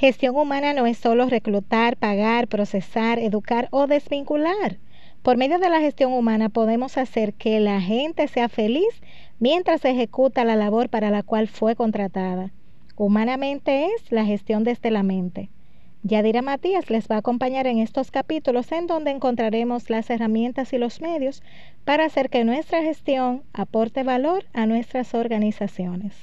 Gestión 0.00 0.34
humana 0.34 0.72
no 0.72 0.86
es 0.86 0.96
solo 0.96 1.26
reclutar, 1.26 1.98
pagar, 1.98 2.48
procesar, 2.48 3.18
educar 3.18 3.68
o 3.70 3.86
desvincular. 3.86 4.78
Por 5.20 5.36
medio 5.36 5.58
de 5.58 5.68
la 5.68 5.78
gestión 5.80 6.14
humana 6.14 6.48
podemos 6.48 6.96
hacer 6.96 7.34
que 7.34 7.60
la 7.60 7.82
gente 7.82 8.26
sea 8.26 8.48
feliz 8.48 8.88
mientras 9.40 9.84
ejecuta 9.84 10.42
la 10.46 10.56
labor 10.56 10.88
para 10.88 11.10
la 11.10 11.22
cual 11.22 11.48
fue 11.48 11.76
contratada. 11.76 12.50
Humanamente 12.96 13.88
es 13.94 14.10
la 14.10 14.24
gestión 14.24 14.64
desde 14.64 14.90
la 14.90 15.02
mente. 15.02 15.50
Yadira 16.02 16.40
Matías 16.40 16.88
les 16.88 17.06
va 17.06 17.16
a 17.16 17.18
acompañar 17.18 17.66
en 17.66 17.78
estos 17.78 18.10
capítulos 18.10 18.72
en 18.72 18.86
donde 18.86 19.10
encontraremos 19.10 19.90
las 19.90 20.08
herramientas 20.08 20.72
y 20.72 20.78
los 20.78 21.02
medios 21.02 21.42
para 21.84 22.06
hacer 22.06 22.30
que 22.30 22.44
nuestra 22.44 22.82
gestión 22.82 23.42
aporte 23.52 24.02
valor 24.02 24.46
a 24.54 24.64
nuestras 24.64 25.12
organizaciones. 25.12 26.14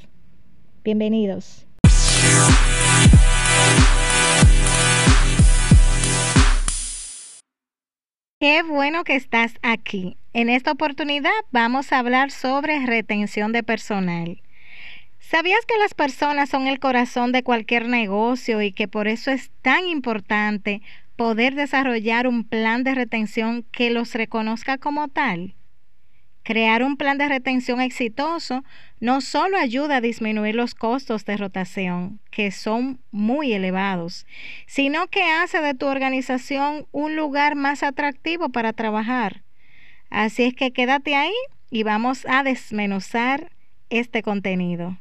Bienvenidos. 0.84 1.68
Qué 8.40 8.62
bueno 8.62 9.04
que 9.04 9.16
estás 9.16 9.56
aquí. 9.64 10.16
En 10.32 10.50
esta 10.50 10.72
oportunidad 10.72 11.32
vamos 11.50 11.92
a 11.92 11.98
hablar 11.98 12.30
sobre 12.30 12.86
retención 12.86 13.52
de 13.52 13.64
personal. 13.64 14.44
¿Sabías 15.18 15.66
que 15.66 15.80
las 15.80 15.96
personas 15.96 16.48
son 16.48 16.68
el 16.68 16.80
corazón 16.80 17.32
de 17.32 17.42
cualquier 17.42 17.90
negocio 17.90 18.62
y 18.62 18.74
que 18.74 18.88
por 18.88 19.08
eso 19.08 19.32
es 19.32 19.50
tan 19.64 19.88
importante 19.88 20.84
poder 21.16 21.56
desarrollar 21.56 22.28
un 22.28 22.44
plan 22.44 22.84
de 22.84 22.94
retención 22.94 23.66
que 23.72 23.90
los 23.90 24.14
reconozca 24.14 24.78
como 24.78 25.08
tal? 25.08 25.57
Crear 26.48 26.82
un 26.82 26.96
plan 26.96 27.18
de 27.18 27.28
retención 27.28 27.82
exitoso 27.82 28.64
no 29.02 29.20
solo 29.20 29.58
ayuda 29.58 29.98
a 29.98 30.02
disminuir 30.02 30.56
los 30.56 30.76
costos 30.76 31.26
de 31.26 31.36
rotación, 31.36 32.22
que 32.32 32.52
son 32.52 33.02
muy 33.12 33.52
elevados, 33.52 34.26
sino 34.66 35.08
que 35.08 35.24
hace 35.24 35.60
de 35.60 35.74
tu 35.74 35.88
organización 35.88 36.88
un 36.94 37.18
lugar 37.18 37.56
más 37.56 37.84
atractivo 37.84 38.48
para 38.48 38.72
trabajar. 38.72 39.44
Así 40.10 40.44
es 40.44 40.54
que 40.54 40.72
quédate 40.72 41.16
ahí 41.16 41.34
y 41.70 41.84
vamos 41.84 42.26
a 42.30 42.44
desmenuzar 42.44 43.52
este 43.90 44.24
contenido. 44.24 44.98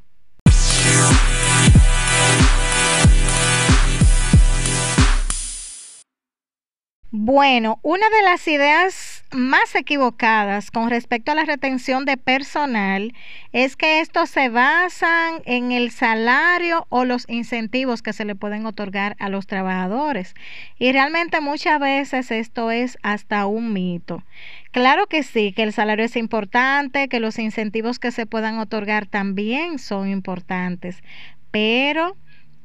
Bueno, 7.13 7.79
una 7.83 8.11
de 8.11 8.23
las 8.25 8.49
ideas 8.49 9.06
más 9.33 9.75
equivocadas 9.75 10.71
con 10.71 10.91
respecto 10.91 11.33
a 11.33 11.35
la 11.35 11.45
retención 11.45 12.05
de 12.05 12.17
personal 12.17 13.13
es 13.53 13.77
que 13.77 14.01
estos 14.01 14.31
se 14.31 14.49
basan 14.49 15.43
en 15.45 15.73
el 15.73 15.91
salario 15.91 16.87
o 16.89 17.05
los 17.05 17.29
incentivos 17.29 18.03
que 18.03 18.13
se 18.13 18.25
le 18.25 18.35
pueden 18.35 18.67
otorgar 18.67 19.17
a 19.19 19.29
los 19.29 19.47
trabajadores. 19.47 20.35
Y 20.79 20.93
realmente 20.93 21.41
muchas 21.41 21.81
veces 21.81 22.31
esto 22.31 22.71
es 22.71 22.99
hasta 23.03 23.47
un 23.47 23.73
mito. 23.73 24.23
Claro 24.71 25.07
que 25.07 25.23
sí, 25.23 25.53
que 25.53 25.63
el 25.63 25.73
salario 25.73 26.05
es 26.05 26.17
importante, 26.17 27.09
que 27.09 27.21
los 27.21 27.39
incentivos 27.39 27.99
que 27.99 28.13
se 28.13 28.27
puedan 28.27 28.59
otorgar 28.59 29.07
también 29.07 29.79
son 29.79 30.09
importantes, 30.09 31.03
pero 31.51 32.17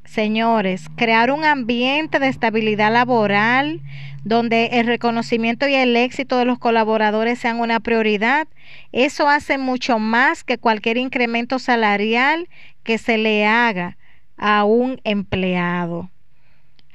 Señores, 0.06 0.88
crear 0.96 1.32
un 1.32 1.46
ambiente 1.46 2.20
de 2.20 2.28
estabilidad 2.28 2.92
laboral 2.92 3.82
donde 4.24 4.68
el 4.74 4.88
reconocimiento 4.88 5.68
y 5.68 5.76
el 5.76 5.96
éxito 5.96 6.38
de 6.38 6.46
los 6.46 6.60
colaboradores 6.60 7.40
sean 7.40 7.60
una 7.60 7.80
prioridad, 7.80 8.48
eso 8.92 9.28
hace 9.30 9.58
mucho 9.58 10.00
más 10.00 10.44
que 10.44 10.58
cualquier 10.58 10.98
incremento 10.98 11.60
salarial 11.60 12.50
que 12.84 12.98
se 12.98 13.18
le 13.18 13.46
haga 13.46 13.98
a 14.38 14.64
un 14.64 15.00
empleado. 15.04 16.10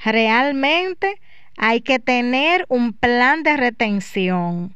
Realmente 0.05 1.21
hay 1.57 1.81
que 1.81 1.99
tener 1.99 2.67
un 2.69 2.93
plan 2.93 3.43
de 3.43 3.57
retención. 3.57 4.75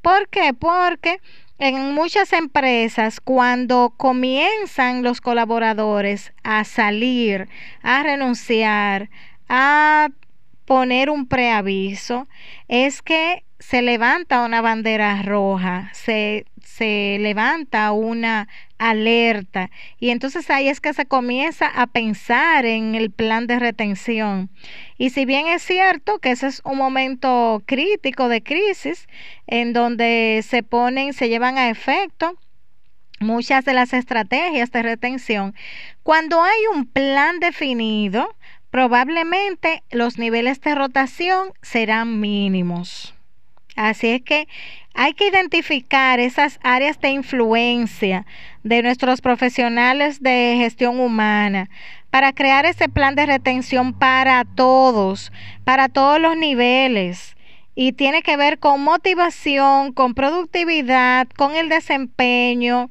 ¿Por 0.00 0.28
qué? 0.28 0.54
Porque 0.54 1.20
en 1.60 1.92
muchas 1.94 2.32
empresas, 2.32 3.20
cuando 3.20 3.92
comienzan 3.96 5.02
los 5.02 5.20
colaboradores 5.20 6.32
a 6.42 6.64
salir, 6.64 7.48
a 7.82 8.02
renunciar, 8.02 9.10
a 9.46 10.08
poner 10.64 11.10
un 11.10 11.26
preaviso, 11.26 12.26
es 12.68 13.02
que 13.02 13.44
se 13.60 13.82
levanta 13.82 14.42
una 14.42 14.62
bandera 14.62 15.22
roja, 15.22 15.90
se, 15.92 16.46
se 16.64 17.18
levanta 17.20 17.92
una 17.92 18.48
alerta 18.78 19.70
y 19.98 20.08
entonces 20.08 20.48
ahí 20.50 20.68
es 20.68 20.80
que 20.80 20.94
se 20.94 21.04
comienza 21.04 21.66
a 21.66 21.86
pensar 21.86 22.64
en 22.64 22.94
el 22.94 23.10
plan 23.10 23.46
de 23.46 23.58
retención. 23.58 24.48
Y 24.96 25.10
si 25.10 25.26
bien 25.26 25.46
es 25.46 25.62
cierto 25.62 26.18
que 26.18 26.30
ese 26.30 26.46
es 26.46 26.62
un 26.64 26.78
momento 26.78 27.62
crítico 27.66 28.28
de 28.28 28.42
crisis 28.42 29.06
en 29.46 29.74
donde 29.74 30.42
se 30.42 30.62
ponen, 30.62 31.12
se 31.12 31.28
llevan 31.28 31.58
a 31.58 31.68
efecto 31.68 32.36
muchas 33.20 33.66
de 33.66 33.74
las 33.74 33.92
estrategias 33.92 34.72
de 34.72 34.82
retención, 34.82 35.54
cuando 36.02 36.42
hay 36.42 36.60
un 36.74 36.86
plan 36.86 37.38
definido, 37.38 38.34
probablemente 38.70 39.82
los 39.90 40.16
niveles 40.16 40.62
de 40.62 40.74
rotación 40.74 41.52
serán 41.60 42.20
mínimos. 42.20 43.14
Así 43.80 44.08
es 44.08 44.20
que 44.20 44.46
hay 44.92 45.14
que 45.14 45.28
identificar 45.28 46.20
esas 46.20 46.60
áreas 46.62 47.00
de 47.00 47.08
influencia 47.08 48.26
de 48.62 48.82
nuestros 48.82 49.22
profesionales 49.22 50.22
de 50.22 50.56
gestión 50.58 51.00
humana 51.00 51.70
para 52.10 52.34
crear 52.34 52.66
ese 52.66 52.90
plan 52.90 53.14
de 53.14 53.24
retención 53.24 53.94
para 53.94 54.44
todos, 54.44 55.32
para 55.64 55.88
todos 55.88 56.20
los 56.20 56.36
niveles. 56.36 57.36
Y 57.74 57.92
tiene 57.92 58.20
que 58.20 58.36
ver 58.36 58.58
con 58.58 58.82
motivación, 58.82 59.94
con 59.94 60.12
productividad, 60.12 61.26
con 61.28 61.56
el 61.56 61.70
desempeño. 61.70 62.90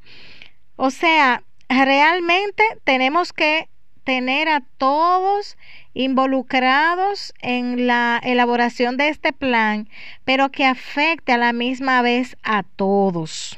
O 0.76 0.90
sea, 0.90 1.44
realmente 1.70 2.64
tenemos 2.84 3.32
que 3.32 3.70
tener 4.04 4.50
a 4.50 4.64
todos 4.80 5.56
involucrados 5.94 7.34
en 7.42 7.88
la 7.88 8.20
elaboración 8.24 8.98
de 8.98 9.10
este 9.10 9.34
plan, 9.34 9.90
pero 10.24 10.50
que 10.50 10.66
afecte 10.66 11.34
a 11.34 11.38
la 11.38 11.54
misma 11.54 12.02
vez 12.02 12.38
a 12.44 12.64
todos. 12.64 13.58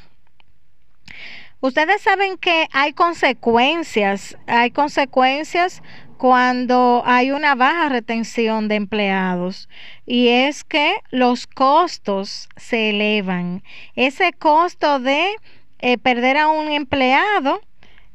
Ustedes 1.59 2.01
saben 2.01 2.37
que 2.37 2.67
hay 2.71 2.93
consecuencias, 2.93 4.35
hay 4.47 4.71
consecuencias 4.71 5.83
cuando 6.17 7.03
hay 7.05 7.31
una 7.31 7.55
baja 7.55 7.89
retención 7.89 8.67
de 8.67 8.75
empleados 8.75 9.69
y 10.05 10.27
es 10.27 10.63
que 10.63 10.93
los 11.09 11.47
costos 11.47 12.47
se 12.57 12.91
elevan. 12.91 13.63
Ese 13.95 14.33
costo 14.33 14.99
de 14.99 15.35
eh, 15.79 15.97
perder 15.97 16.37
a 16.37 16.47
un 16.47 16.71
empleado 16.71 17.61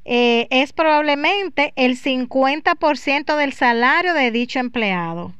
eh, 0.08 0.46
es 0.50 0.72
probablemente 0.72 1.72
el 1.74 1.98
50% 1.98 3.36
del 3.36 3.52
salario 3.52 4.14
de 4.14 4.30
dicho 4.30 4.60
empleado. 4.60 5.34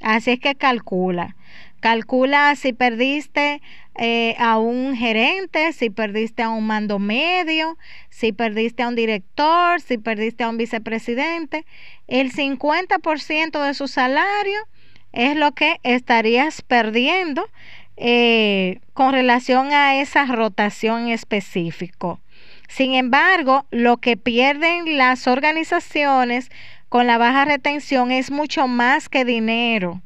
Así 0.00 0.30
es 0.30 0.38
que 0.38 0.54
calcula. 0.54 1.34
Calcula 1.80 2.54
si 2.54 2.72
perdiste 2.72 3.60
eh, 3.96 4.36
a 4.38 4.58
un 4.58 4.96
gerente, 4.96 5.72
si 5.72 5.90
perdiste 5.90 6.44
a 6.44 6.50
un 6.50 6.68
mando 6.68 7.00
medio, 7.00 7.76
si 8.10 8.32
perdiste 8.32 8.84
a 8.84 8.88
un 8.88 8.94
director, 8.94 9.80
si 9.80 9.98
perdiste 9.98 10.44
a 10.44 10.50
un 10.50 10.56
vicepresidente. 10.56 11.66
El 12.06 12.32
50% 12.32 13.60
de 13.60 13.74
su 13.74 13.88
salario 13.88 14.60
es 15.12 15.36
lo 15.36 15.50
que 15.50 15.80
estarías 15.82 16.62
perdiendo 16.62 17.48
eh, 17.96 18.78
con 18.92 19.12
relación 19.12 19.72
a 19.72 20.00
esa 20.00 20.26
rotación 20.26 21.08
específica. 21.08 22.20
Sin 22.70 22.94
embargo, 22.94 23.66
lo 23.72 23.96
que 23.96 24.16
pierden 24.16 24.96
las 24.96 25.26
organizaciones 25.26 26.50
con 26.88 27.08
la 27.08 27.18
baja 27.18 27.44
retención 27.44 28.12
es 28.12 28.30
mucho 28.30 28.68
más 28.68 29.08
que 29.08 29.24
dinero. 29.24 30.00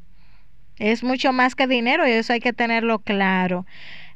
Es 0.79 1.03
mucho 1.03 1.31
más 1.31 1.53
que 1.53 1.67
dinero 1.67 2.07
y 2.07 2.11
eso 2.11 2.33
hay 2.33 2.39
que 2.39 2.53
tenerlo 2.53 2.97
claro. 2.97 3.67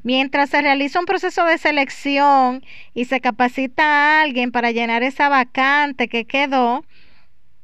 Mientras 0.01 0.49
se 0.49 0.63
realiza 0.63 0.99
un 0.99 1.05
proceso 1.05 1.45
de 1.45 1.59
selección 1.59 2.63
y 2.95 3.05
se 3.05 3.21
capacita 3.21 3.83
a 3.83 4.21
alguien 4.23 4.51
para 4.51 4.71
llenar 4.71 5.03
esa 5.03 5.29
vacante 5.29 6.07
que 6.07 6.25
quedó, 6.25 6.83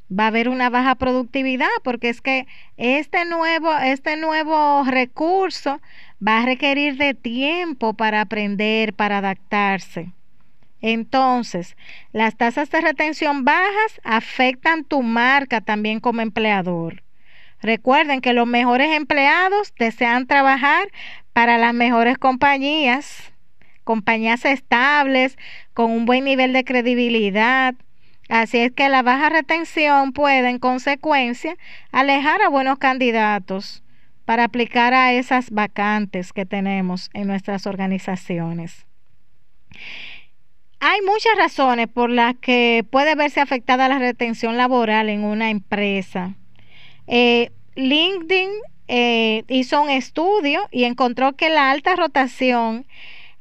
va 0.08 0.26
a 0.26 0.28
haber 0.28 0.50
una 0.50 0.70
baja 0.70 0.94
productividad 0.94 1.68
porque 1.84 2.10
es 2.10 2.22
que 2.22 2.46
este 2.78 3.26
nuevo, 3.26 3.76
este 3.76 4.18
nuevo 4.18 4.84
recurso 4.84 5.82
va 6.26 6.44
a 6.44 6.46
requerir 6.46 6.98
de 6.98 7.16
tiempo 7.16 7.96
para 7.96 8.22
aprender, 8.22 8.94
para 8.94 9.18
adaptarse. 9.18 10.12
Entonces, 10.82 11.76
las 12.12 12.36
tasas 12.36 12.70
de 12.70 12.82
retención 12.82 13.46
bajas 13.46 14.00
afectan 14.04 14.84
tu 14.84 15.02
marca 15.02 15.62
también 15.62 16.00
como 16.00 16.22
empleador. 16.22 17.04
Recuerden 17.62 18.22
que 18.22 18.34
los 18.34 18.46
mejores 18.46 18.96
empleados 18.96 19.74
desean 19.80 20.28
trabajar 20.28 20.88
para 21.34 21.58
las 21.58 21.74
mejores 21.74 22.18
compañías, 22.18 23.34
compañías 23.84 24.46
estables, 24.46 25.38
con 25.74 25.92
un 25.92 26.06
buen 26.06 26.26
nivel 26.26 26.54
de 26.54 26.64
credibilidad. 26.64 27.76
Así 28.30 28.60
es 28.60 28.72
que 28.72 28.90
la 28.90 29.02
baja 29.02 29.30
retención 29.30 30.12
puede, 30.12 30.50
en 30.50 30.60
consecuencia, 30.60 31.56
alejar 31.92 32.42
a 32.42 32.50
buenos 32.50 32.78
candidatos 32.78 33.84
para 34.26 34.44
aplicar 34.44 34.94
a 34.94 35.14
esas 35.14 35.52
vacantes 35.52 36.34
que 36.34 36.46
tenemos 36.46 37.10
en 37.14 37.28
nuestras 37.28 37.68
organizaciones. 37.68 38.86
Hay 40.88 41.02
muchas 41.02 41.36
razones 41.36 41.88
por 41.88 42.12
las 42.12 42.36
que 42.36 42.86
puede 42.88 43.16
verse 43.16 43.42
afectada 43.42 43.88
la 43.88 43.98
retención 43.98 44.56
laboral 44.56 45.10
en 45.10 45.24
una 45.24 45.50
empresa. 45.50 46.36
Eh, 47.08 47.50
LinkedIn 47.74 48.52
eh, 48.88 49.44
hizo 49.48 49.82
un 49.82 49.90
estudio 49.90 50.68
y 50.70 50.84
encontró 50.84 51.34
que 51.34 51.50
la 51.50 51.72
alta 51.72 51.96
rotación 51.96 52.86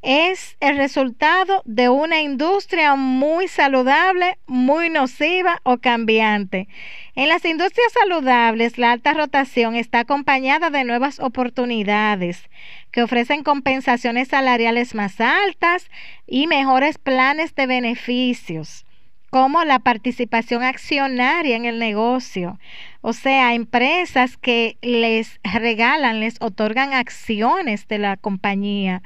es 0.05 0.59
el 0.61 0.77
resultado 0.77 1.63
de 1.65 1.89
una 1.89 2.21
industria 2.21 2.95
muy 2.95 3.49
saludable, 3.49 4.37
muy 4.47 4.91
nociva 4.91 5.61
o 5.63 5.79
cambiante. 5.79 6.69
En 7.15 7.31
las 7.31 7.45
industrias 7.47 7.91
saludables, 7.93 8.77
la 8.77 8.93
alta 8.93 9.15
rotación 9.15 9.77
está 9.77 10.01
acompañada 10.01 10.69
de 10.69 10.85
nuevas 10.85 11.21
oportunidades 11.21 12.51
que 12.91 13.03
ofrecen 13.03 13.43
compensaciones 13.43 14.29
salariales 14.29 14.95
más 14.95 15.21
altas 15.21 15.91
y 16.27 16.49
mejores 16.49 16.99
planes 16.99 17.55
de 17.55 17.67
beneficios 17.67 18.85
como 19.31 19.65
la 19.65 19.81
participación 19.81 20.63
accionaria 20.63 21.57
en 21.57 21.65
el 21.65 21.81
negocio. 21.81 22.61
O 23.01 23.13
sea, 23.13 23.55
empresas 23.55 24.37
que 24.37 24.77
les 24.81 25.41
regalan, 25.43 26.21
les 26.21 26.41
otorgan 26.41 26.93
acciones 26.93 27.89
de 27.89 27.99
la 27.99 28.17
compañía 28.17 29.03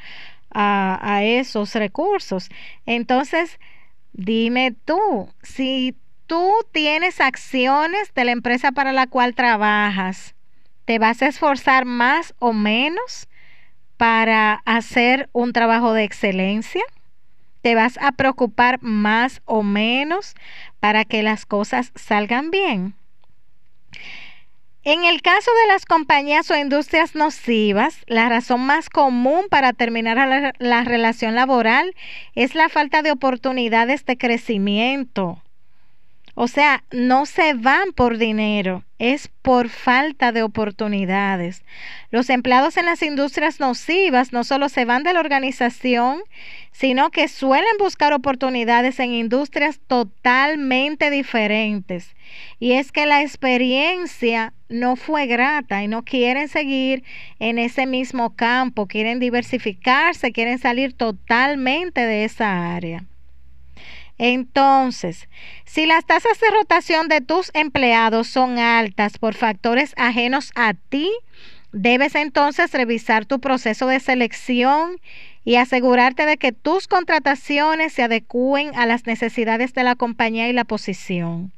a, 0.51 1.21
esos 1.23 1.75
recursos. 1.75 2.49
Entonces, 2.87 3.59
dime 4.13 4.75
tú, 4.85 5.29
si 5.43 5.97
tú 6.27 6.53
tienes 6.73 7.21
acciones 7.21 8.13
de 8.15 8.25
la 8.25 8.33
empresa 8.33 8.73
para 8.73 8.93
la 8.93 9.07
cual 9.07 9.35
trabajas, 9.35 10.35
¿te 10.85 10.99
vas 10.99 11.23
a 11.23 11.27
esforzar 11.27 11.85
más 11.85 12.35
o 12.39 12.53
menos 12.53 13.29
para 13.97 14.63
hacer 14.65 15.29
un 15.33 15.53
trabajo 15.53 15.93
de 15.93 16.05
excelencia? 16.05 16.83
¿Te 17.63 17.75
vas 17.75 17.99
a 18.01 18.13
preocupar 18.13 18.79
más 18.83 19.43
o 19.45 19.63
menos 19.63 20.35
para 20.81 21.05
que 21.05 21.23
las 21.23 21.45
cosas 21.45 21.93
salgan 21.95 22.51
bien? 22.51 22.95
En 24.91 25.05
el 25.05 25.21
caso 25.21 25.51
de 25.61 25.67
las 25.71 25.85
compañías 25.85 26.51
o 26.51 26.57
industrias 26.57 27.15
nocivas, 27.15 27.99
la 28.07 28.31
razón 28.31 28.63
más 28.63 28.89
común 28.89 29.49
para 29.51 29.75
terminar 29.75 30.17
la, 30.17 30.55
la, 30.59 30.83
relación 30.83 31.35
laboral 31.35 31.95
es 32.35 32.55
la 32.55 32.71
falta 32.71 33.03
de 33.03 33.11
oportunidades 33.11 34.07
de 34.07 34.17
crecimiento. 34.17 35.43
O 36.41 36.47
sea, 36.47 36.85
no 36.93 37.27
se 37.27 37.55
van 37.55 37.93
por 37.93 38.17
dinero, 38.17 38.85
es 39.01 39.27
por 39.27 39.69
falta 39.69 40.31
de 40.31 40.45
oportunidades. 40.45 41.65
Los 42.13 42.31
empleados 42.31 42.77
en 42.77 42.85
las 42.85 43.03
industrias 43.03 43.59
nocivas 43.59 44.33
no 44.33 44.45
solo 44.45 44.69
se 44.69 44.85
van 44.85 45.03
de 45.03 45.13
la 45.13 45.19
organización, 45.19 46.21
sino 46.71 47.11
que 47.11 47.27
suelen 47.27 47.77
buscar 47.81 48.13
oportunidades 48.13 49.01
en 49.01 49.15
industrias 49.15 49.81
totalmente 49.89 51.11
diferentes. 51.11 52.15
Y 52.61 52.75
es 52.75 52.93
que 52.93 53.07
la 53.07 53.23
experiencia 53.23 54.53
no 54.69 54.95
fue 54.95 55.27
grata 55.27 55.83
y 55.83 55.89
no 55.89 56.05
quieren 56.05 56.47
seguir 56.47 57.03
en 57.41 57.59
ese 57.59 57.85
mismo 57.85 58.37
campo, 58.37 58.87
quieren 58.87 59.19
diversificarse, 59.19 60.31
quieren 60.31 60.61
salir 60.61 60.93
totalmente 60.97 62.03
de 62.03 62.23
esa 62.23 62.77
área. 62.77 63.09
Entonces, 64.19 65.29
si 65.65 65.87
las 65.87 66.05
tasas 66.05 66.39
de 66.41 66.51
rotación 66.51 67.09
de 67.09 67.21
tus 67.21 67.51
empleados 67.55 68.27
son 68.27 68.59
altas 68.59 69.19
por 69.19 69.35
factores 69.35 69.95
ajenos 69.97 70.51
a 70.57 70.75
ti, 70.75 71.11
debes 71.73 72.17
entonces 72.17 72.73
revisar 72.73 73.27
tu 73.27 73.41
proceso 73.41 73.87
de 73.87 74.01
selección 74.01 75.01
y 75.45 75.57
asegurarte 75.57 76.27
de 76.27 76.37
que 76.37 76.53
tus 76.53 76.89
contrataciones 76.89 77.93
se 77.93 78.03
adecúen 78.03 78.75
a 78.75 78.87
las 78.87 79.07
necesidades 79.07 79.73
de 79.73 79.85
la 79.85 79.95
compañía 79.95 80.49
y 80.49 80.53
la 80.53 80.65
posición. 80.65 81.53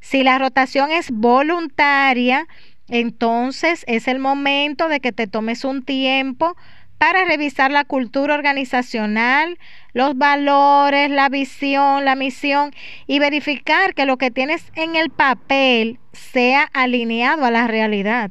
Si 0.00 0.22
la 0.22 0.38
rotación 0.38 0.90
es 0.92 1.10
voluntaria, 1.10 2.46
entonces 2.88 3.84
es 3.88 4.08
el 4.08 4.18
momento 4.18 4.88
de 4.88 5.00
que 5.00 5.12
te 5.12 5.26
tomes 5.26 5.64
un 5.64 5.82
tiempo 5.82 6.54
para 6.98 7.24
revisar 7.24 7.70
la 7.70 7.84
cultura 7.84 8.34
organizacional, 8.34 9.58
los 9.92 10.16
valores, 10.16 11.10
la 11.10 11.28
visión, 11.28 12.04
la 12.04 12.16
misión 12.16 12.72
y 13.06 13.18
verificar 13.18 13.94
que 13.94 14.06
lo 14.06 14.16
que 14.16 14.30
tienes 14.30 14.70
en 14.74 14.96
el 14.96 15.10
papel 15.10 15.98
sea 16.12 16.62
alineado 16.72 17.44
a 17.44 17.50
la 17.50 17.66
realidad. 17.66 18.30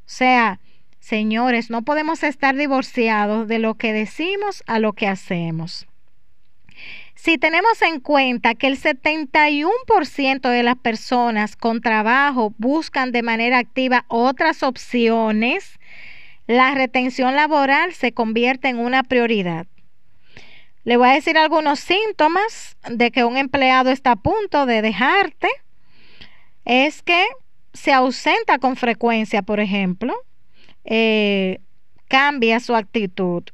O 0.00 0.14
sea, 0.14 0.60
señores, 1.00 1.70
no 1.70 1.82
podemos 1.82 2.22
estar 2.22 2.56
divorciados 2.56 3.48
de 3.48 3.58
lo 3.58 3.74
que 3.74 3.92
decimos 3.92 4.62
a 4.66 4.78
lo 4.78 4.92
que 4.92 5.06
hacemos. 5.06 5.86
Si 7.14 7.38
tenemos 7.38 7.80
en 7.82 8.00
cuenta 8.00 8.56
que 8.56 8.66
el 8.66 8.76
71% 8.80 10.40
de 10.40 10.62
las 10.64 10.76
personas 10.76 11.54
con 11.54 11.80
trabajo 11.80 12.52
buscan 12.58 13.12
de 13.12 13.22
manera 13.22 13.58
activa 13.58 14.04
otras 14.08 14.64
opciones, 14.64 15.78
la 16.52 16.74
retención 16.74 17.34
laboral 17.34 17.94
se 17.94 18.12
convierte 18.12 18.68
en 18.68 18.78
una 18.78 19.02
prioridad. 19.02 19.66
Le 20.84 20.98
voy 20.98 21.08
a 21.08 21.12
decir 21.12 21.38
algunos 21.38 21.80
síntomas 21.80 22.76
de 22.90 23.10
que 23.10 23.24
un 23.24 23.38
empleado 23.38 23.90
está 23.90 24.12
a 24.12 24.16
punto 24.16 24.66
de 24.66 24.82
dejarte. 24.82 25.48
Es 26.66 27.02
que 27.02 27.24
se 27.72 27.92
ausenta 27.92 28.58
con 28.58 28.76
frecuencia, 28.76 29.40
por 29.40 29.60
ejemplo, 29.60 30.14
eh, 30.84 31.60
cambia 32.08 32.60
su 32.60 32.74
actitud. 32.74 33.44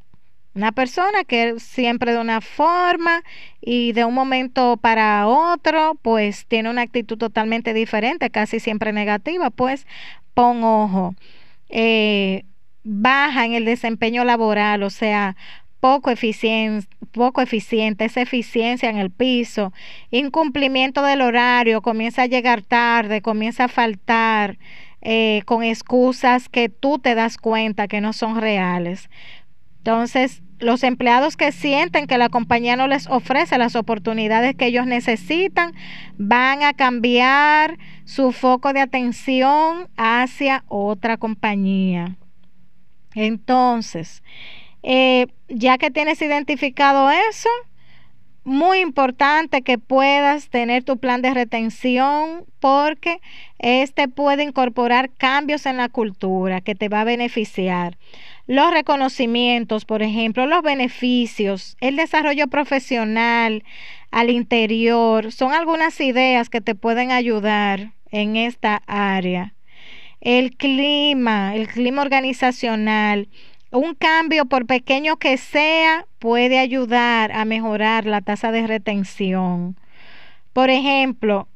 Una 0.55 0.73
persona 0.73 1.23
que 1.23 1.61
siempre 1.61 2.13
de 2.13 2.19
una 2.19 2.41
forma 2.41 3.23
y 3.61 3.93
de 3.93 4.05
un 4.05 4.15
momento 4.15 4.77
para 4.77 5.29
otro, 5.29 5.97
pues 6.03 6.47
tiene 6.47 6.69
una 6.69 6.83
actitud 6.83 7.17
totalmente 7.17 7.75
diferente, 7.75 8.31
casi 8.31 8.59
siempre 8.59 8.93
negativa, 8.93 9.51
pues 9.51 9.87
pon 10.35 10.65
ojo. 10.65 11.15
Eh, 11.69 12.45
baja 12.85 13.45
en 13.45 13.55
el 13.55 13.65
desempeño 13.65 14.25
laboral, 14.25 14.83
o 14.83 14.91
sea, 14.91 15.37
poco 15.81 16.11
eficiente, 16.11 16.89
poco 17.13 17.41
eficiente, 17.41 18.05
esa 18.05 18.21
eficiencia 18.21 18.91
en 18.91 18.99
el 18.99 19.11
piso, 19.11 19.73
incumplimiento 20.11 21.03
del 21.03 21.23
horario, 21.23 21.83
comienza 21.83 22.23
a 22.23 22.27
llegar 22.27 22.63
tarde, 22.63 23.23
comienza 23.23 23.65
a 23.65 23.69
faltar 23.69 24.59
eh, 25.01 25.43
con 25.45 25.63
excusas 25.63 26.49
que 26.49 26.69
tú 26.69 26.99
te 26.99 27.15
das 27.15 27.37
cuenta 27.39 27.89
que 27.89 28.01
no 28.01 28.13
son 28.13 28.41
reales. 28.41 29.09
Entonces, 29.79 30.43
los 30.59 30.83
empleados 30.83 31.37
que 31.37 31.53
sienten 31.53 32.07
que 32.07 32.19
la 32.19 32.29
compañía 32.29 32.77
no 32.77 32.89
les 32.89 33.07
ofrece 33.07 33.59
las 33.59 33.77
oportunidades 33.77 34.57
que 34.57 34.67
ellos 34.67 34.87
necesitan, 34.87 35.73
van 36.17 36.63
a 36.63 36.73
cambiar 36.73 37.79
su 38.05 38.33
foco 38.33 38.73
de 38.73 38.81
atención 38.81 39.89
hacia 39.97 40.65
otra 40.67 41.17
compañía. 41.17 42.17
Entonces, 43.15 44.23
eh, 44.83 45.27
ya 45.49 45.79
que 45.79 45.91
tienes 45.91 46.21
identificado 46.23 47.11
eso, 47.11 47.49
muy 48.49 48.79
importante 48.81 49.63
que 49.63 49.77
puedas 49.79 50.49
tener 50.49 50.83
tu 50.83 50.97
plan 50.97 51.21
de 51.21 51.35
retención 51.35 52.47
porque 52.61 53.21
este 53.59 54.09
puede 54.09 54.43
incorporar 54.43 55.11
cambios 55.11 55.67
en 55.67 55.77
la 55.77 55.91
cultura 55.91 56.63
que 56.63 56.75
te 56.75 56.89
va 56.89 57.03
a 57.03 57.05
beneficiar. 57.05 57.99
Los 58.47 58.73
reconocimientos, 58.73 59.85
por 59.85 60.03
ejemplo, 60.03 60.47
los 60.47 60.63
beneficios, 60.63 61.77
el 61.81 61.97
desarrollo 61.97 62.49
profesional 62.49 63.63
al 64.11 64.31
interior, 64.31 65.31
son 65.31 65.53
algunas 65.53 66.01
ideas 66.01 66.49
que 66.49 66.63
te 66.63 66.75
pueden 66.75 67.11
ayudar 67.11 67.93
en 68.11 68.37
esta 68.37 68.83
área 68.87 69.53
el 70.21 70.57
clima, 70.57 71.55
el 71.55 71.69
clima 71.69 72.03
organizacional. 72.03 73.29
Un 73.71 73.95
cambio, 73.95 74.47
por 74.47 74.67
pequeño 74.67 75.19
que 75.19 75.37
sea, 75.37 76.07
puede 76.19 76.59
ayudar 76.59 77.33
a 77.33 77.45
mejorar 77.45 78.07
la 78.07 78.21
tasa 78.21 78.51
de 78.51 78.67
retención. 78.67 79.77
Por 80.53 80.71
ejemplo, 80.71 81.49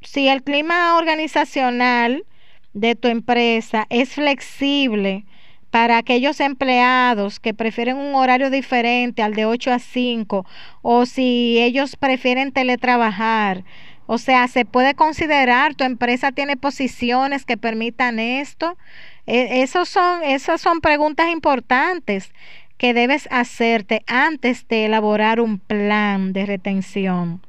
si 0.00 0.28
el 0.28 0.42
clima 0.42 0.96
organizacional 0.96 2.24
de 2.72 2.94
tu 2.94 3.08
empresa 3.08 3.86
es 3.90 4.14
flexible 4.14 5.24
para 5.70 5.98
aquellos 5.98 6.40
empleados 6.40 7.40
que 7.40 7.54
prefieren 7.54 7.96
un 7.96 8.14
horario 8.14 8.50
diferente 8.50 9.22
al 9.22 9.34
de 9.34 9.44
8 9.44 9.72
a 9.72 9.78
5 9.78 10.46
o 10.82 11.06
si 11.06 11.58
ellos 11.58 11.96
prefieren 11.96 12.52
teletrabajar, 12.52 13.64
o 14.10 14.16
sea, 14.16 14.48
se 14.48 14.64
puede 14.64 14.94
considerar, 14.94 15.74
tu 15.74 15.84
empresa 15.84 16.32
tiene 16.32 16.56
posiciones 16.56 17.44
que 17.44 17.58
permitan 17.58 18.18
esto. 18.18 18.78
E, 19.26 19.60
esos 19.62 19.90
son, 19.90 20.22
esas 20.22 20.62
son 20.62 20.80
preguntas 20.80 21.28
importantes 21.28 22.32
que 22.78 22.94
debes 22.94 23.28
hacerte 23.30 24.02
antes 24.06 24.66
de 24.66 24.86
elaborar 24.86 25.40
un 25.40 25.58
plan 25.58 26.32
de 26.32 26.46
retención. 26.46 27.42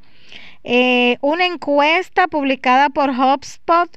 Eh, 0.66 1.18
una 1.22 1.46
encuesta 1.46 2.28
publicada 2.28 2.90
por 2.90 3.12
HubSpot 3.12 3.90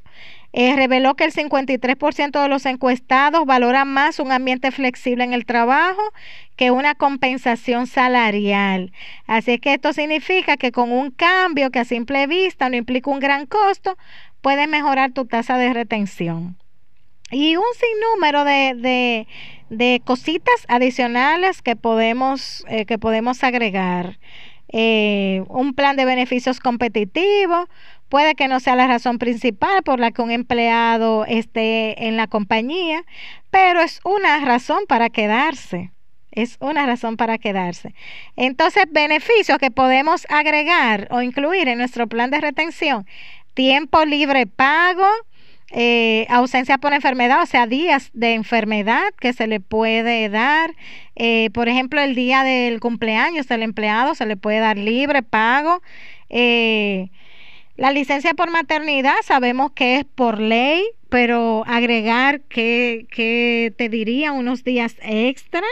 eh, 0.53 0.75
reveló 0.75 1.15
que 1.15 1.23
el 1.23 1.33
53% 1.33 2.41
de 2.41 2.47
los 2.47 2.67
encuestados 2.67 3.45
valoran 3.45 3.87
más 3.87 4.19
un 4.19 4.31
ambiente 4.31 4.71
flexible 4.71 5.23
en 5.23 5.33
el 5.33 5.45
trabajo 5.45 6.01
que 6.55 6.69
una 6.69 6.93
compensación 6.93 7.87
salarial. 7.87 8.91
Así 9.25 9.57
que 9.57 9.73
esto 9.73 9.93
significa 9.93 10.55
que 10.55 10.71
con 10.71 10.91
un 10.91 11.09
cambio 11.09 11.71
que 11.71 11.79
a 11.79 11.85
simple 11.85 12.27
vista 12.27 12.69
no 12.69 12.77
implica 12.77 13.09
un 13.09 13.19
gran 13.19 13.47
costo, 13.47 13.97
puedes 14.41 14.67
mejorar 14.67 15.11
tu 15.11 15.25
tasa 15.25 15.57
de 15.57 15.73
retención. 15.73 16.55
Y 17.31 17.55
un 17.55 17.63
sinnúmero 17.79 18.43
de, 18.43 19.25
de, 19.69 20.01
cositas 20.05 20.65
adicionales 20.67 21.63
que 21.63 21.75
podemos, 21.75 22.63
eh, 22.67 22.85
que 22.85 22.99
podemos 22.99 23.43
agregar. 23.43 24.19
Eh, 24.75 25.43
un 25.49 25.73
plan 25.73 25.95
de 25.95 26.05
beneficios 26.05 26.59
competitivo, 26.59 27.67
Puede 28.09 28.35
que 28.35 28.47
no 28.47 28.59
sea 28.59 28.75
la 28.75 28.87
razón 28.87 29.17
principal 29.17 29.83
por 29.83 29.99
la 29.99 30.11
que 30.11 30.21
un 30.21 30.31
empleado 30.31 31.25
esté 31.25 32.07
en 32.07 32.17
la 32.17 32.27
compañía, 32.27 33.03
pero 33.49 33.81
es 33.81 33.99
una 34.03 34.39
razón 34.45 34.83
para 34.87 35.09
quedarse. 35.09 35.91
Es 36.31 36.57
una 36.59 36.85
razón 36.85 37.15
para 37.15 37.37
quedarse. 37.37 37.93
Entonces, 38.35 38.85
beneficios 38.89 39.59
que 39.59 39.69
podemos 39.69 40.25
agregar 40.29 41.07
o 41.11 41.21
incluir 41.21 41.67
en 41.67 41.77
nuestro 41.77 42.07
plan 42.07 42.31
de 42.31 42.41
retención. 42.41 43.05
Tiempo 43.53 44.03
libre 44.05 44.47
pago, 44.47 45.05
eh, 45.75 46.25
ausencia 46.29 46.77
por 46.77 46.93
enfermedad, 46.93 47.41
o 47.41 47.45
sea, 47.45 47.67
días 47.67 48.09
de 48.13 48.33
enfermedad 48.33 49.03
que 49.19 49.33
se 49.33 49.47
le 49.47 49.59
puede 49.59 50.29
dar. 50.29 50.75
Eh, 51.15 51.49
por 51.53 51.69
ejemplo, 51.69 52.01
el 52.01 52.15
día 52.15 52.43
del 52.43 52.79
cumpleaños 52.79 53.47
del 53.47 53.63
empleado 53.63 54.15
se 54.15 54.25
le 54.25 54.37
puede 54.37 54.59
dar 54.59 54.77
libre 54.77 55.23
pago. 55.23 55.81
Eh, 56.29 57.09
la 57.75 57.91
licencia 57.91 58.33
por 58.35 58.51
maternidad 58.51 59.15
sabemos 59.23 59.71
que 59.71 59.97
es 59.97 60.05
por 60.05 60.39
ley, 60.39 60.83
pero 61.09 61.63
agregar 61.65 62.41
que, 62.41 63.07
que 63.09 63.73
te 63.77 63.89
diría 63.89 64.31
unos 64.31 64.63
días 64.63 64.95
extra, 65.01 65.63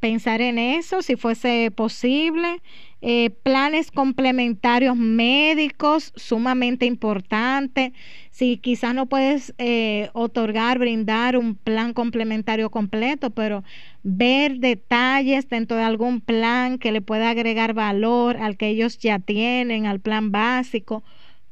pensar 0.00 0.40
en 0.40 0.58
eso 0.58 1.02
si 1.02 1.16
fuese 1.16 1.70
posible. 1.70 2.60
Eh, 3.02 3.30
planes 3.30 3.90
complementarios 3.90 4.94
médicos, 4.94 6.12
sumamente 6.16 6.84
importante. 6.84 7.94
Si 8.30 8.58
quizás 8.58 8.94
no 8.94 9.06
puedes 9.06 9.54
eh, 9.56 10.10
otorgar, 10.12 10.78
brindar 10.78 11.38
un 11.38 11.54
plan 11.54 11.94
complementario 11.94 12.70
completo, 12.70 13.30
pero 13.30 13.64
ver 14.02 14.58
detalles 14.58 15.48
dentro 15.48 15.78
de 15.78 15.84
algún 15.84 16.20
plan 16.20 16.78
que 16.78 16.92
le 16.92 17.00
pueda 17.00 17.30
agregar 17.30 17.72
valor 17.72 18.36
al 18.36 18.58
que 18.58 18.68
ellos 18.68 18.98
ya 18.98 19.18
tienen, 19.18 19.86
al 19.86 20.00
plan 20.00 20.30
básico 20.30 21.02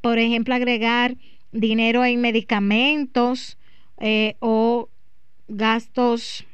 por 0.09 0.19
ejemplo, 0.19 0.55
agregar 0.55 1.19
dinero 1.53 2.03
en 2.03 2.23
medicamentos 2.23 3.59
eh, 4.01 4.37
o 4.41 4.89
gastos 5.49 6.47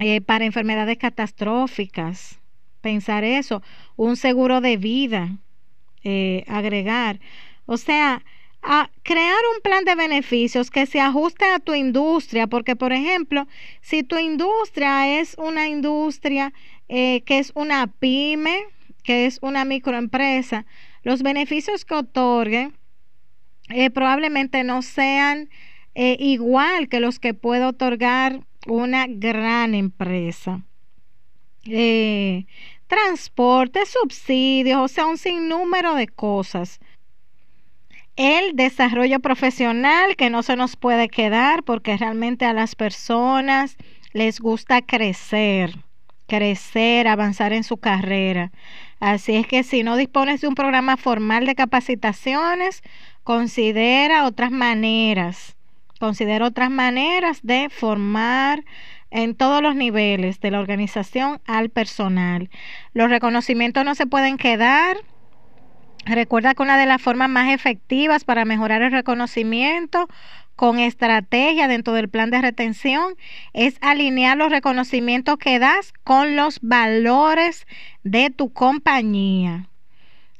eh, 0.00 0.20
para 0.20 0.44
enfermedades 0.44 0.98
catastróficas. 0.98 2.40
Pensar 2.80 3.22
eso, 3.22 3.62
un 3.94 4.16
seguro 4.16 4.60
de 4.60 4.78
vida, 4.78 5.38
eh, 6.02 6.42
agregar. 6.48 7.20
O 7.66 7.76
sea, 7.76 8.24
crear 9.04 9.40
un 9.54 9.62
plan 9.62 9.84
de 9.84 9.94
beneficios 9.94 10.68
que 10.68 10.86
se 10.86 10.98
ajuste 10.98 11.44
a 11.44 11.60
tu 11.60 11.76
industria, 11.76 12.48
porque 12.48 12.74
por 12.74 12.92
ejemplo, 12.92 13.46
si 13.80 14.02
tu 14.02 14.18
industria 14.18 15.20
es 15.20 15.36
una 15.38 15.68
industria 15.68 16.52
que 16.88 17.22
es 17.28 17.52
una 17.54 17.86
pyme, 17.86 18.58
que 19.04 19.26
es 19.26 19.38
una 19.40 19.64
microempresa, 19.64 20.66
los 21.02 21.22
beneficios 21.22 21.84
que 21.84 21.94
otorguen 21.94 22.76
eh, 23.68 23.90
probablemente 23.90 24.64
no 24.64 24.82
sean 24.82 25.48
eh, 25.94 26.16
igual 26.18 26.88
que 26.88 27.00
los 27.00 27.18
que 27.18 27.34
puede 27.34 27.64
otorgar 27.64 28.40
una 28.66 29.06
gran 29.08 29.74
empresa. 29.74 30.62
Eh, 31.64 32.46
transporte, 32.86 33.86
subsidios, 33.86 34.78
o 34.80 34.88
sea, 34.88 35.06
un 35.06 35.18
sinnúmero 35.18 35.94
de 35.94 36.08
cosas. 36.08 36.80
El 38.16 38.56
desarrollo 38.56 39.20
profesional 39.20 40.16
que 40.16 40.28
no 40.28 40.42
se 40.42 40.56
nos 40.56 40.76
puede 40.76 41.08
quedar 41.08 41.62
porque 41.62 41.96
realmente 41.96 42.44
a 42.44 42.52
las 42.52 42.74
personas 42.74 43.76
les 44.12 44.40
gusta 44.40 44.82
crecer, 44.82 45.76
crecer, 46.26 47.08
avanzar 47.08 47.54
en 47.54 47.64
su 47.64 47.78
carrera. 47.78 48.52
Así 49.02 49.34
es 49.34 49.48
que 49.48 49.64
si 49.64 49.82
no 49.82 49.96
dispones 49.96 50.40
de 50.40 50.46
un 50.46 50.54
programa 50.54 50.96
formal 50.96 51.44
de 51.44 51.56
capacitaciones, 51.56 52.82
considera 53.24 54.24
otras 54.26 54.52
maneras, 54.52 55.56
considera 55.98 56.46
otras 56.46 56.70
maneras 56.70 57.40
de 57.42 57.68
formar 57.68 58.64
en 59.10 59.34
todos 59.34 59.60
los 59.60 59.74
niveles 59.74 60.38
de 60.38 60.52
la 60.52 60.60
organización 60.60 61.40
al 61.48 61.68
personal. 61.68 62.48
Los 62.94 63.10
reconocimientos 63.10 63.84
no 63.84 63.96
se 63.96 64.06
pueden 64.06 64.36
quedar. 64.36 64.96
Recuerda 66.06 66.54
que 66.54 66.62
una 66.62 66.78
de 66.78 66.86
las 66.86 67.02
formas 67.02 67.28
más 67.28 67.52
efectivas 67.52 68.22
para 68.22 68.44
mejorar 68.44 68.82
el 68.82 68.92
reconocimiento 68.92 70.08
con 70.56 70.78
estrategia 70.78 71.68
dentro 71.68 71.92
del 71.92 72.08
plan 72.08 72.30
de 72.30 72.40
retención 72.40 73.14
es 73.52 73.76
alinear 73.80 74.36
los 74.36 74.50
reconocimientos 74.50 75.38
que 75.38 75.58
das 75.58 75.92
con 76.04 76.36
los 76.36 76.60
valores 76.60 77.66
de 78.02 78.30
tu 78.30 78.52
compañía. 78.52 79.68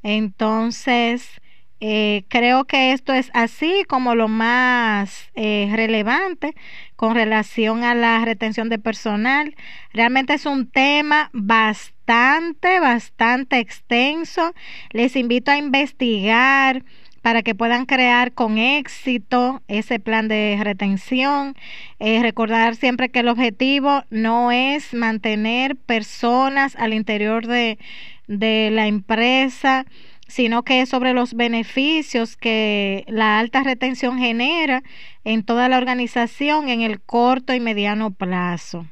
Entonces, 0.02 1.40
eh, 1.84 2.24
creo 2.28 2.64
que 2.64 2.92
esto 2.92 3.12
es 3.12 3.28
así 3.34 3.84
como 3.88 4.14
lo 4.14 4.28
más 4.28 5.30
eh, 5.34 5.68
relevante 5.74 6.54
con 6.94 7.16
relación 7.16 7.82
a 7.82 7.96
la 7.96 8.24
retención 8.24 8.68
de 8.68 8.78
personal. 8.78 9.56
Realmente 9.92 10.34
es 10.34 10.46
un 10.46 10.70
tema 10.70 11.28
bastante, 11.32 12.78
bastante 12.78 13.58
extenso. 13.58 14.54
Les 14.90 15.16
invito 15.16 15.50
a 15.50 15.56
investigar 15.56 16.84
para 17.22 17.42
que 17.42 17.54
puedan 17.54 17.86
crear 17.86 18.32
con 18.32 18.58
éxito 18.58 19.62
ese 19.68 19.98
plan 19.98 20.28
de 20.28 20.58
retención. 20.62 21.54
Eh, 21.98 22.20
recordar 22.20 22.74
siempre 22.74 23.08
que 23.08 23.20
el 23.20 23.28
objetivo 23.28 24.04
no 24.10 24.50
es 24.52 24.92
mantener 24.92 25.76
personas 25.76 26.76
al 26.76 26.92
interior 26.92 27.46
de, 27.46 27.78
de 28.26 28.70
la 28.72 28.88
empresa, 28.88 29.86
sino 30.26 30.62
que 30.62 30.80
es 30.80 30.88
sobre 30.88 31.12
los 31.12 31.34
beneficios 31.34 32.36
que 32.36 33.04
la 33.06 33.38
alta 33.38 33.62
retención 33.62 34.18
genera 34.18 34.82
en 35.24 35.44
toda 35.44 35.68
la 35.68 35.76
organización 35.78 36.68
en 36.68 36.80
el 36.80 37.00
corto 37.00 37.54
y 37.54 37.60
mediano 37.60 38.10
plazo. 38.10 38.86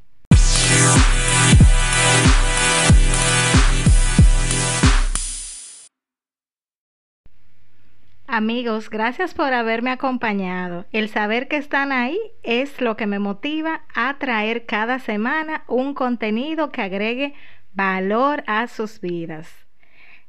Amigos, 8.34 8.90
gracias 8.90 9.34
por 9.34 9.54
haberme 9.54 9.92
acompañado. 9.92 10.86
El 10.94 11.10
saber 11.10 11.50
que 11.50 11.58
están 11.58 11.92
ahí 11.92 12.18
es 12.44 12.80
lo 12.80 12.96
que 12.96 13.06
me 13.06 13.20
motiva 13.20 13.82
a 13.94 14.18
traer 14.20 14.66
cada 14.66 15.00
semana 15.00 15.66
un 15.68 15.94
contenido 15.94 16.72
que 16.72 16.82
agregue 16.82 17.34
valor 17.74 18.46
a 18.48 18.68
sus 18.68 19.02
vidas. 19.02 19.50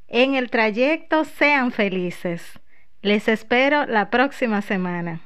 en 0.09 0.35
el 0.35 0.49
trayecto 0.49 1.23
sean 1.23 1.71
felices. 1.71 2.59
Les 3.01 3.29
espero 3.29 3.85
la 3.85 4.09
próxima 4.09 4.61
semana. 4.61 5.21